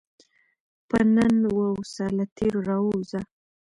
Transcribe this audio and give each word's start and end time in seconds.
په 0.89 0.97
نن 1.15 1.35
واوسه، 1.55 2.05
له 2.17 2.25
تېر 2.35 2.53
راووځه. 2.67 3.21